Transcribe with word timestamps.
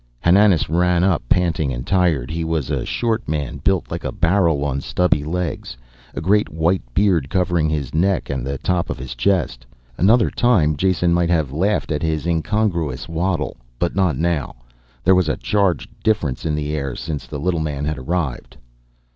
Hananas 0.21 0.67
ran 0.67 1.03
up, 1.03 1.21
panting 1.29 1.71
and 1.71 1.85
tired. 1.85 2.31
He 2.31 2.43
was 2.43 2.71
a 2.71 2.87
short 2.87 3.29
man, 3.29 3.57
built 3.57 3.91
like 3.91 4.03
a 4.03 4.11
barrel 4.11 4.65
on 4.65 4.81
stubby 4.81 5.23
legs, 5.23 5.77
a 6.15 6.21
great 6.21 6.49
white 6.49 6.81
beard 6.95 7.29
covering 7.29 7.69
his 7.69 7.93
neck 7.93 8.27
and 8.27 8.43
the 8.43 8.57
top 8.57 8.89
of 8.89 8.97
his 8.97 9.13
chest. 9.13 9.63
Another 9.99 10.31
time 10.31 10.75
Jason 10.75 11.13
might 11.13 11.29
have 11.29 11.51
laughed 11.51 11.91
at 11.91 12.01
his 12.01 12.25
incongruous 12.25 13.07
waddle, 13.07 13.57
but 13.77 13.95
not 13.95 14.17
now. 14.17 14.55
There 15.03 15.13
was 15.13 15.29
a 15.29 15.37
charged 15.37 15.87
difference 16.03 16.47
in 16.47 16.55
the 16.55 16.75
air 16.75 16.95
since 16.95 17.27
the 17.27 17.39
little 17.39 17.59
man 17.61 17.85
had 17.85 17.99
arrived. 17.99 18.57